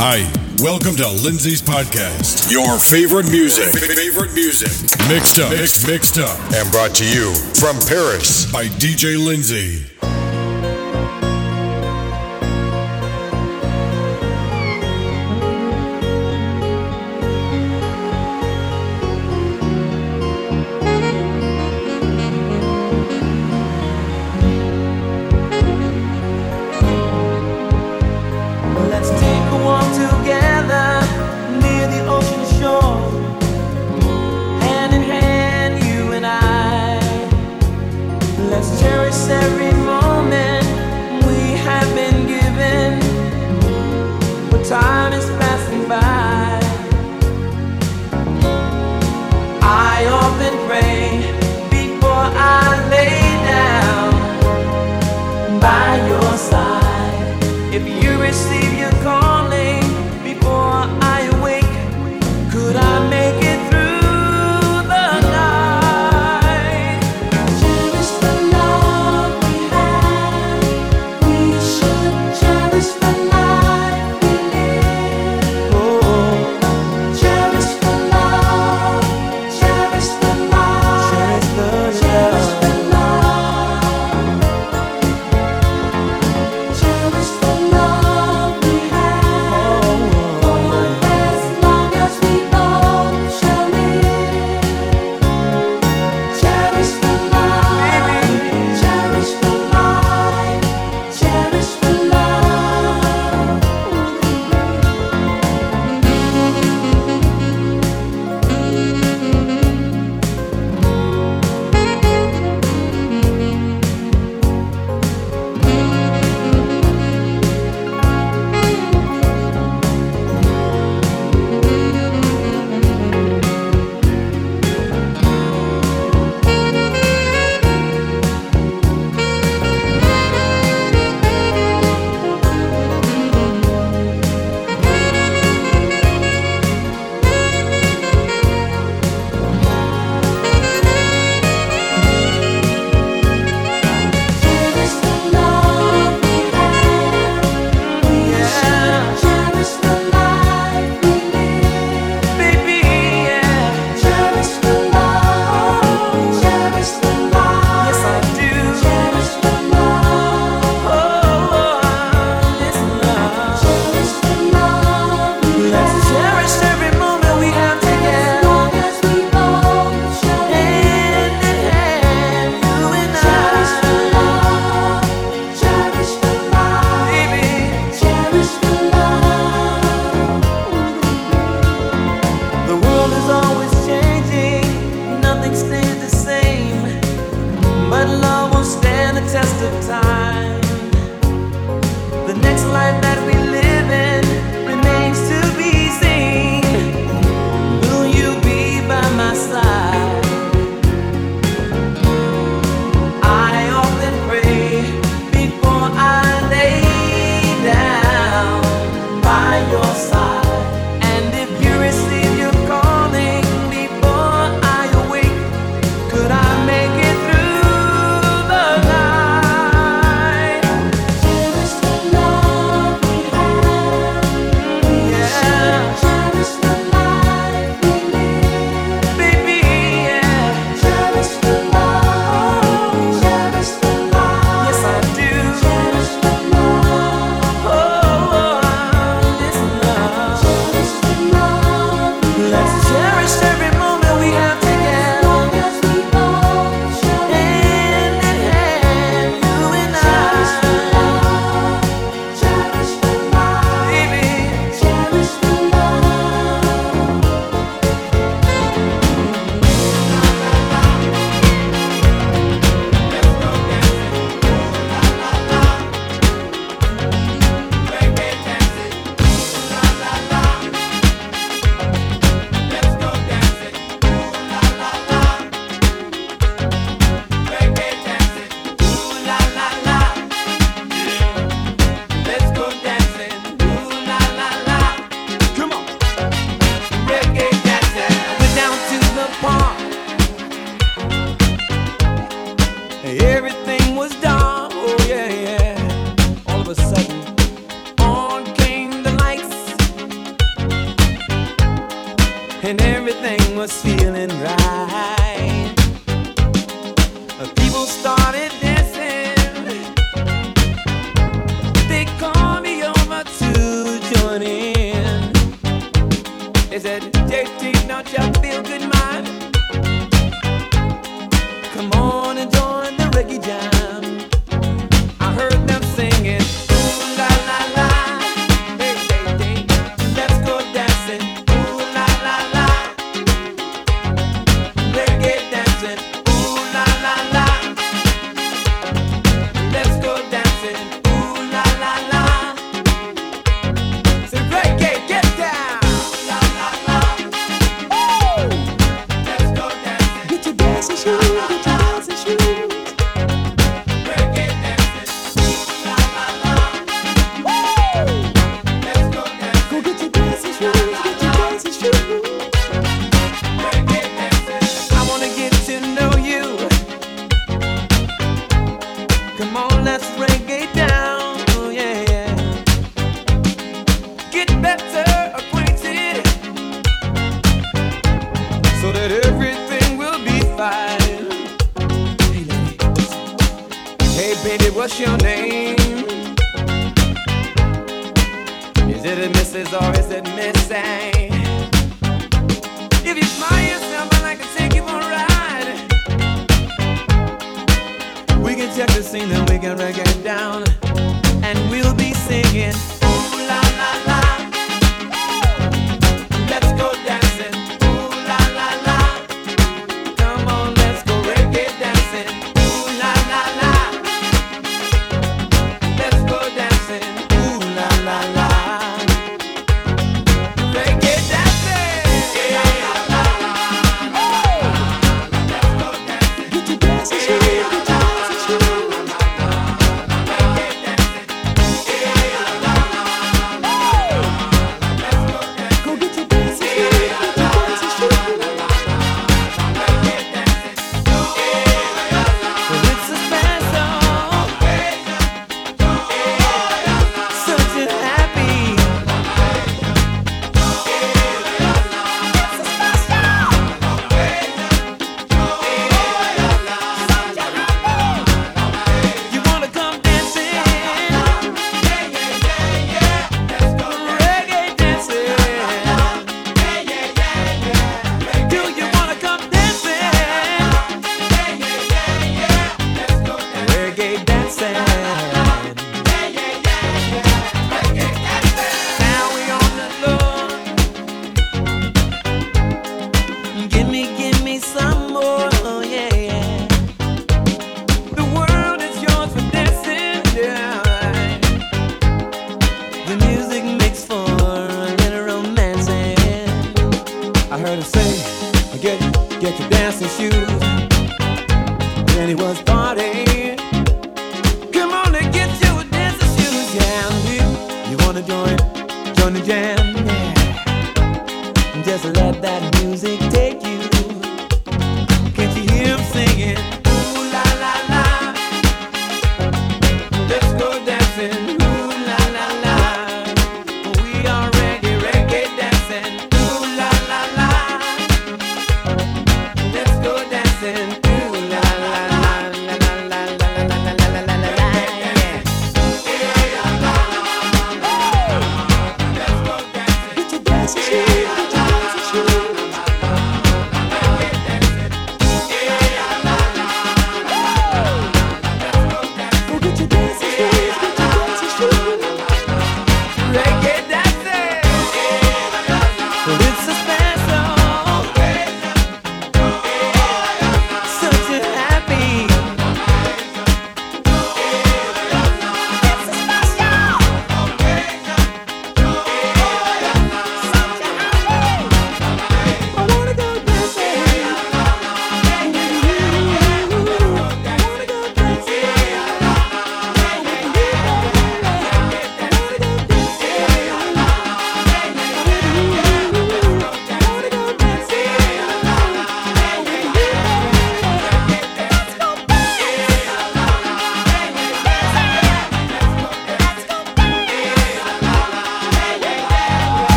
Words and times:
Hi, 0.00 0.30
welcome 0.62 0.94
to 0.94 1.08
Lindsay's 1.08 1.60
podcast. 1.60 2.52
Your 2.52 2.78
favorite 2.78 3.28
music, 3.32 3.74
favorite 3.74 4.32
music, 4.32 4.70
mixed 5.08 5.40
up, 5.40 5.50
mixed, 5.50 5.88
mixed 5.88 6.18
up, 6.18 6.38
and 6.52 6.70
brought 6.70 6.94
to 6.94 7.04
you 7.04 7.34
from 7.58 7.76
Paris 7.80 8.46
by 8.52 8.66
DJ 8.78 9.18
Lindsay. 9.18 9.97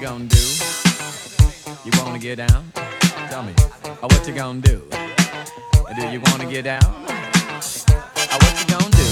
you 0.00 0.06
gonna 0.06 0.24
do? 0.24 0.38
You 1.84 1.92
wanna 1.98 2.18
get 2.18 2.36
down? 2.36 2.72
Tell 3.28 3.42
me, 3.42 3.52
oh, 3.84 4.06
what 4.08 4.26
you 4.26 4.32
gonna 4.32 4.60
do? 4.60 4.82
Uh, 4.92 5.92
do 5.94 6.08
you 6.08 6.20
wanna 6.24 6.46
get 6.46 6.64
down? 6.64 6.80
Oh, 6.82 8.38
what 8.40 8.60
you 8.60 8.66
gonna 8.72 8.96
do? 8.96 9.04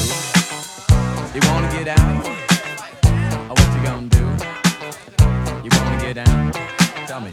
You 1.34 1.40
wanna 1.50 1.70
get 1.72 1.84
down? 1.84 2.22
Oh, 3.50 3.54
what 3.58 3.68
you 3.76 3.82
gonna 3.84 4.08
do? 4.08 4.24
You 5.62 5.70
wanna 5.78 6.00
get 6.00 6.14
down? 6.14 6.52
Tell 7.06 7.20
me. 7.20 7.30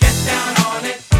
Get 0.00 0.14
down 0.26 0.56
on 0.66 0.84
it. 0.84 1.19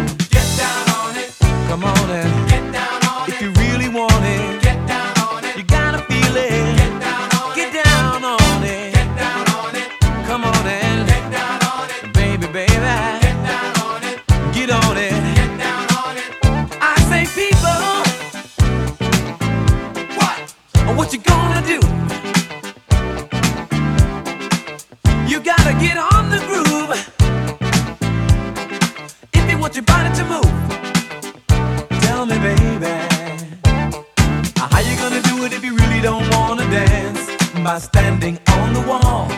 by 37.71 37.79
standing 37.79 38.37
on 38.49 38.73
the 38.73 38.81
wall. 38.81 39.29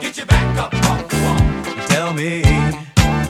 Get 0.00 0.16
your 0.16 0.24
back 0.24 0.56
up 0.56 0.72
off 0.88 1.06
the 1.10 1.16
wall. 1.24 1.86
Tell 1.88 2.14
me, 2.14 2.40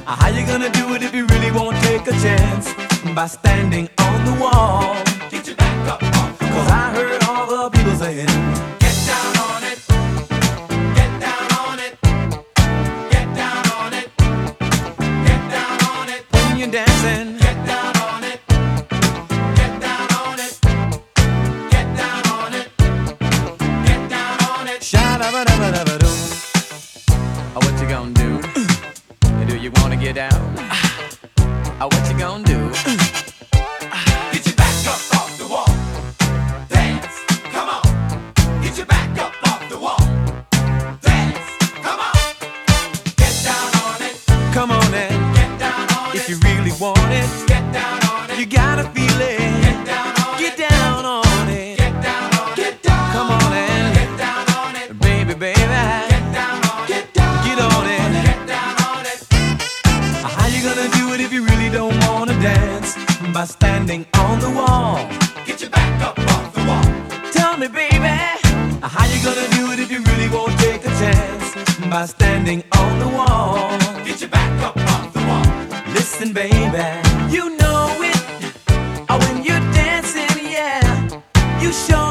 how 0.07 0.29
you 0.29 0.47
gonna 0.47 0.71
do 0.71 0.95
it 0.95 1.03
if 1.03 1.13
you 1.13 1.27
really 1.27 1.51
won't 1.51 1.77
take 1.79 2.07
a 2.07 2.13
chance? 2.13 2.73
By 3.13 3.27
standing 3.27 3.89
on 3.99 4.25
the 4.25 4.41
wall. 4.41 4.92
by 71.93 72.07
standing 72.07 72.65
on 72.79 72.99
the 73.01 73.09
wall. 73.09 73.69
Get 74.03 74.23
your 74.23 74.31
back 74.31 74.63
up 74.63 74.77
off 74.79 75.13
the 75.13 75.21
wall. 75.29 75.93
Listen, 75.93 76.33
baby, 76.33 76.57
you 77.31 77.55
know 77.59 77.87
it. 78.01 78.23
Oh, 79.11 79.19
when 79.19 79.45
you're 79.45 79.67
dancing, 79.75 80.39
yeah, 80.43 81.21
you 81.61 81.71
show. 81.71 82.02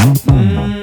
Hum. 0.00 0.14
hum. 0.30 0.79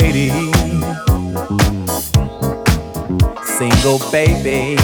lady, 0.00 0.30
single 3.58 4.00
baby, 4.10 4.74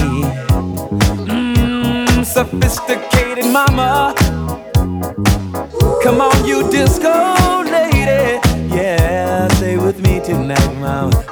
mm, 1.27 2.25
sophisticated 2.25 3.47
mama. 3.47 4.15
Come 6.05 6.21
on, 6.21 6.45
you 6.45 6.63
disco 6.71 7.13
lady, 7.65 8.39
yeah, 8.73 9.49
stay 9.57 9.77
with 9.77 9.99
me 10.01 10.21
tonight, 10.21 10.75
mama. 10.79 11.30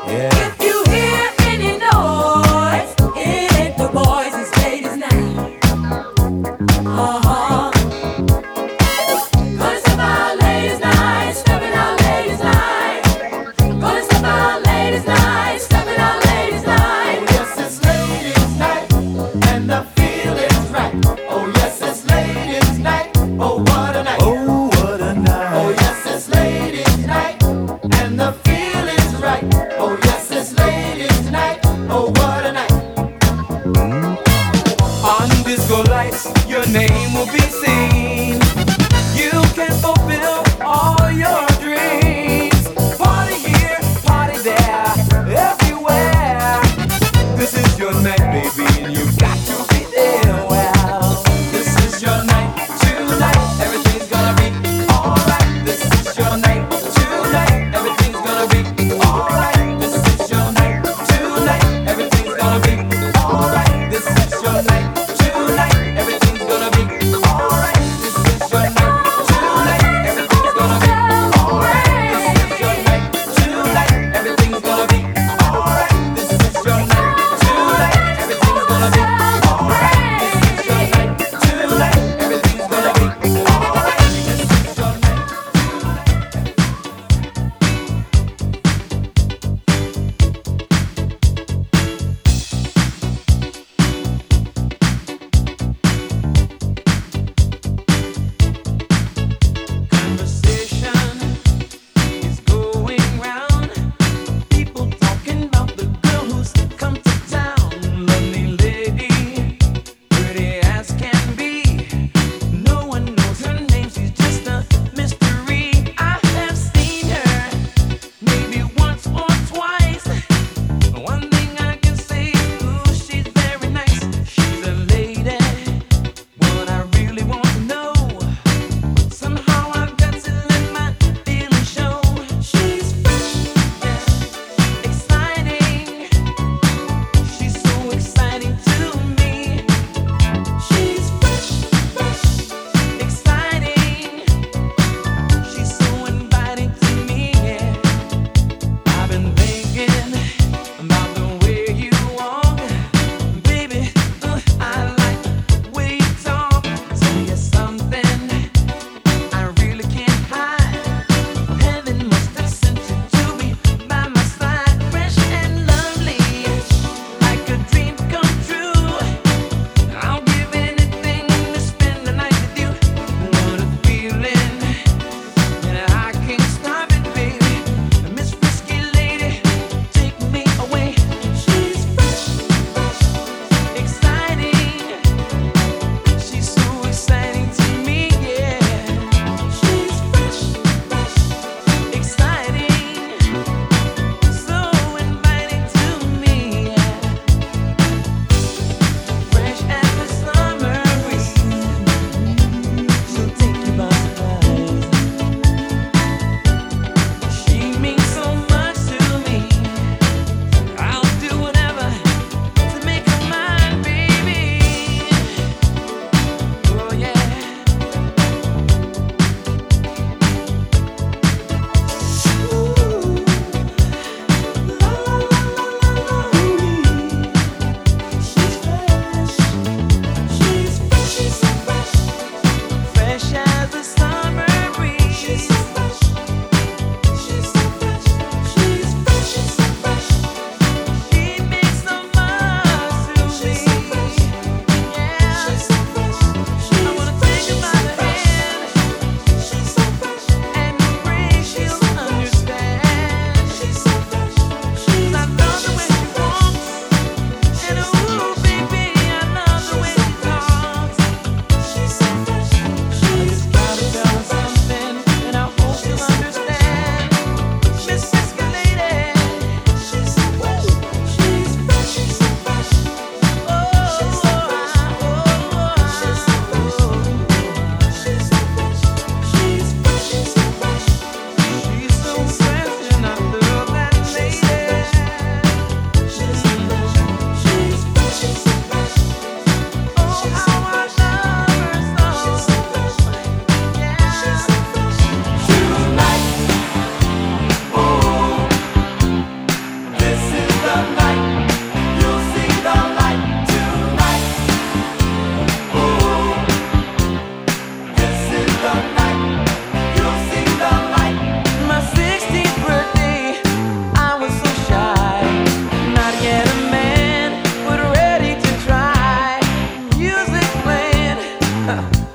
Yeah. 321.68 322.07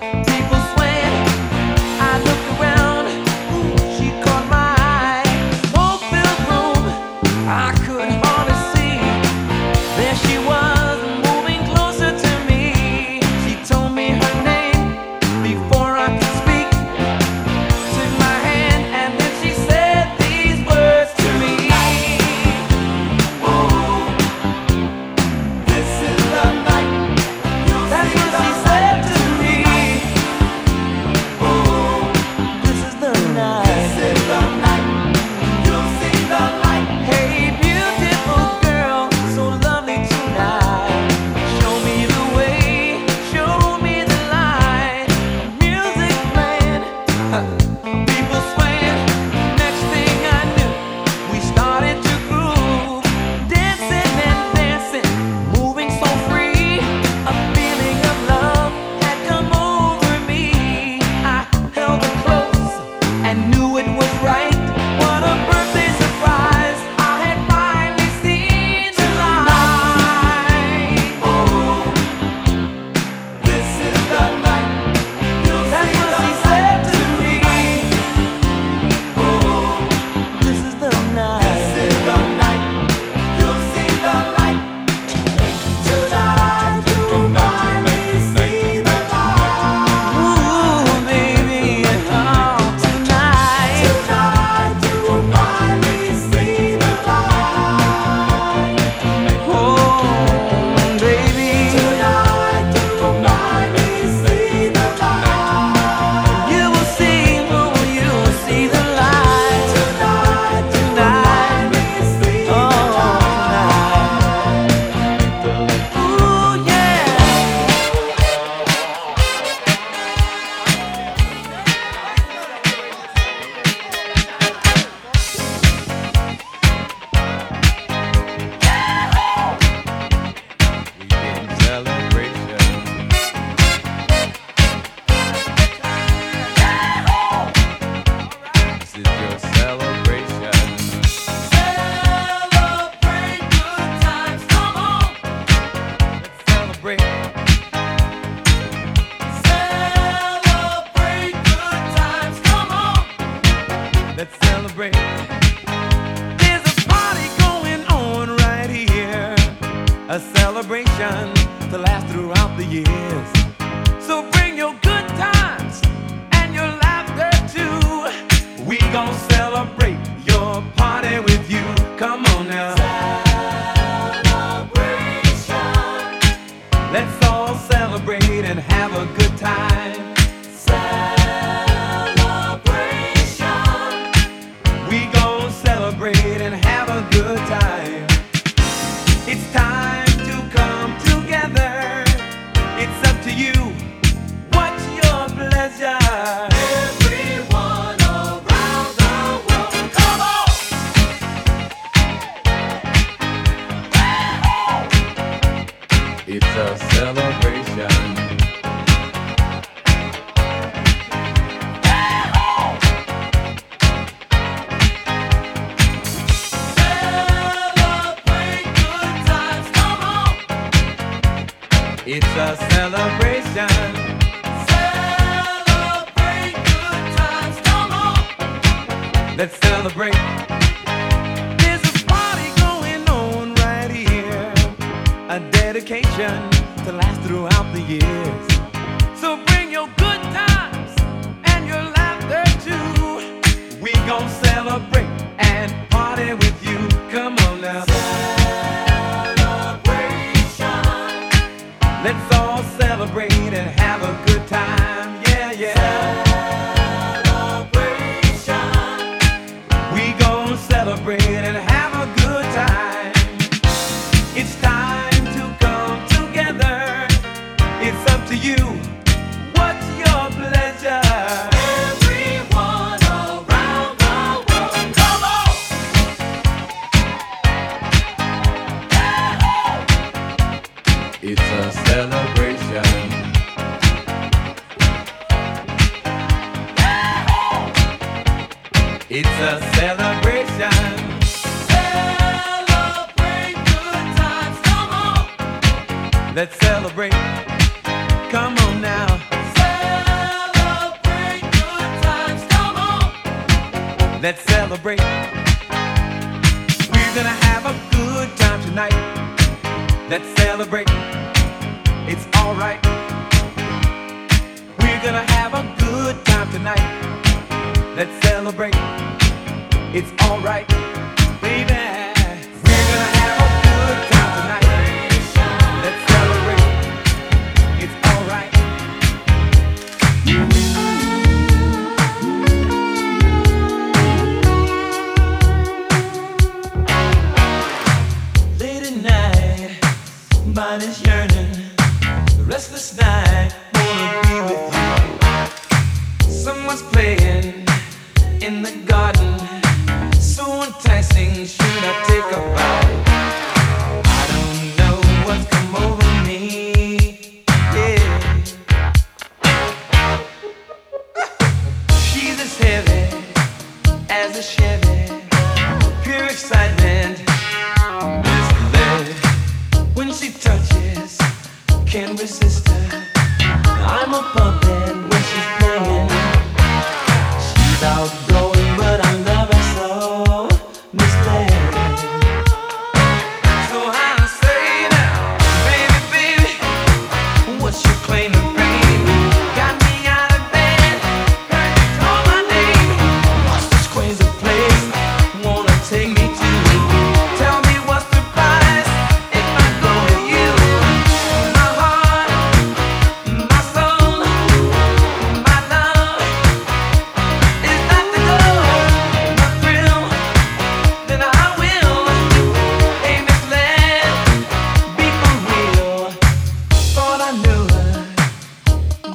Let's 252.04 252.36
all 252.36 252.62
celebrate 252.78 253.32
and 253.32 253.80
have 253.80 254.04
a 254.04 254.26
good 254.28 254.46
time. 254.50 255.24
Yeah, 255.26 255.54
yeah. 255.54 256.03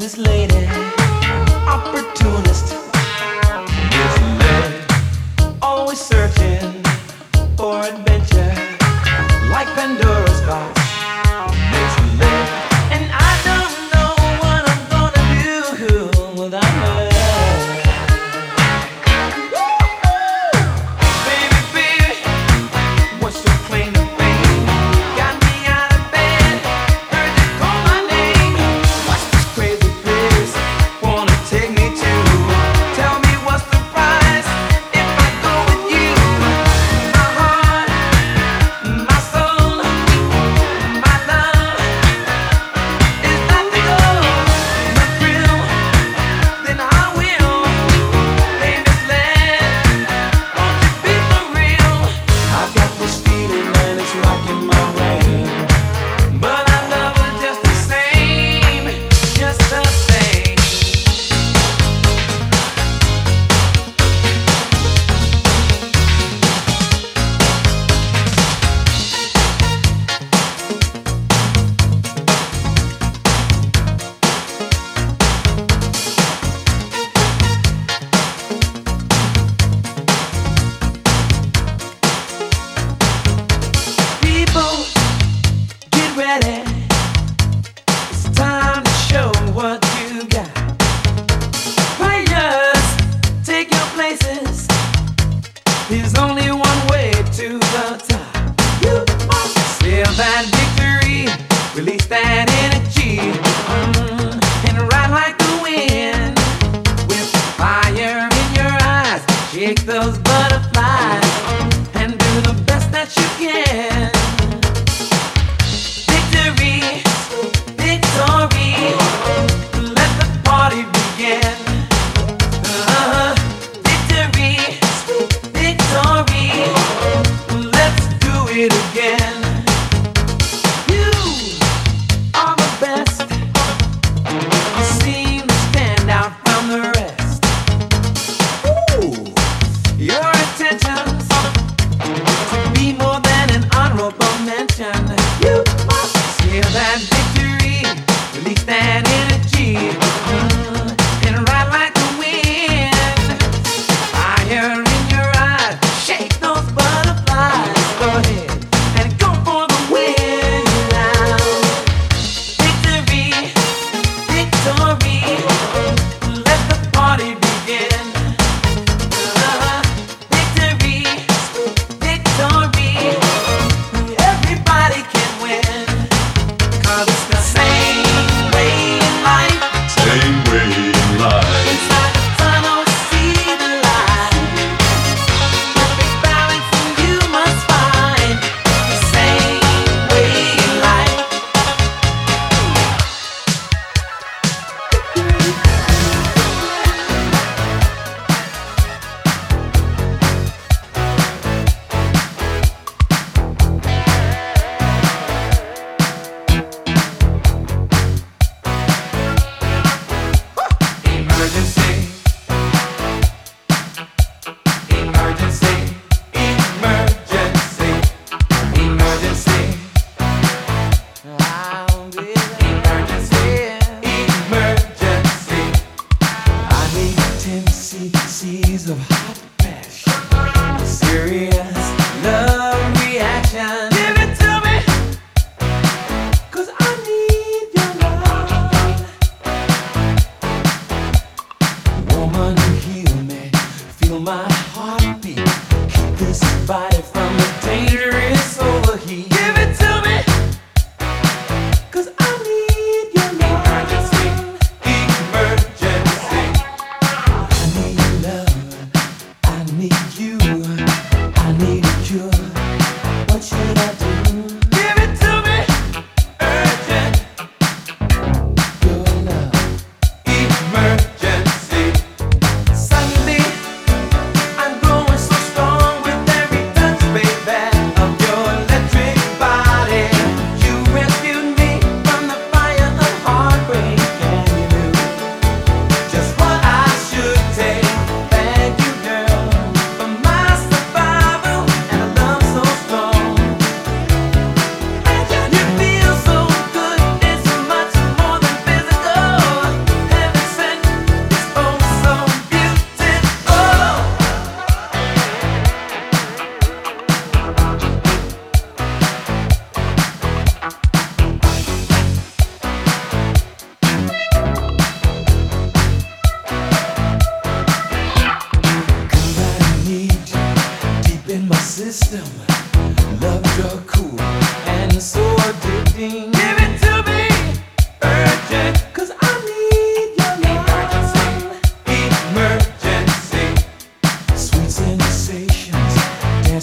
business 0.09 0.27
lady, 0.27 0.67
opportunist. 1.67 2.88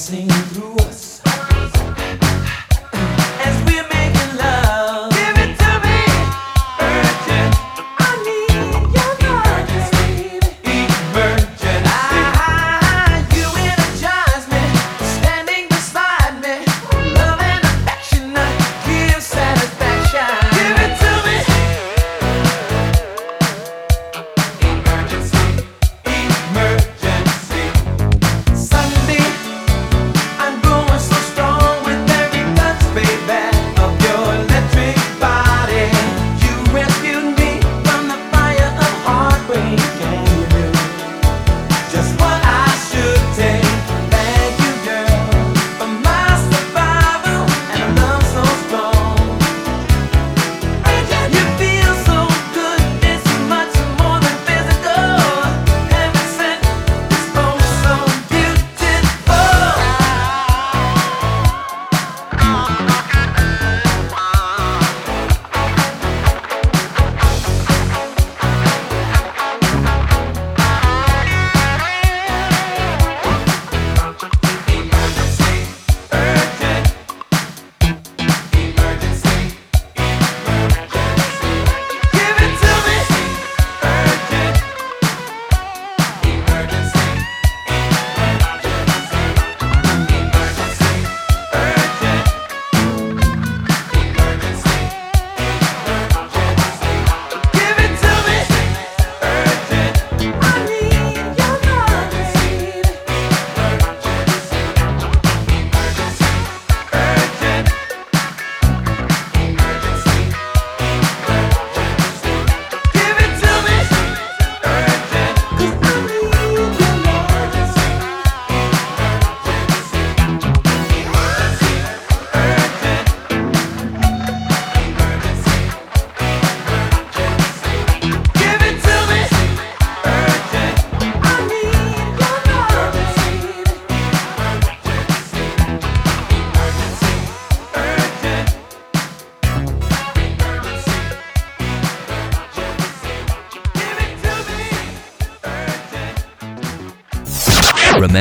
sing 0.06 0.35